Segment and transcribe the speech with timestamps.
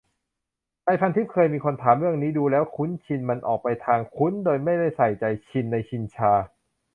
[0.85, 6.33] ในพันทิปเคยมีคนถามเรื่องนี้ ดูแล้ว คุ้นชิน มันออกไปทาง คุ้นโดยไม่ได้ใส่ใจ "ชิน" ในชินชา